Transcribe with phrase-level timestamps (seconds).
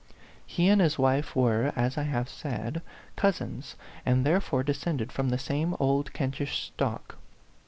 [0.47, 2.81] He and his wife were, as I have said,
[3.15, 7.17] cous ins, and therefore descended from the same old Kentish stock.